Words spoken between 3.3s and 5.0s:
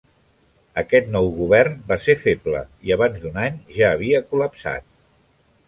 any ja havia col·lapsat.